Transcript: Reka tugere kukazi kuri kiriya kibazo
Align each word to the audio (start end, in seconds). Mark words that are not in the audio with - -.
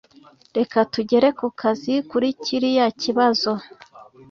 Reka 0.57 0.77
tugere 0.93 1.27
kukazi 1.39 1.93
kuri 2.09 2.27
kiriya 2.43 2.87
kibazo 3.01 3.51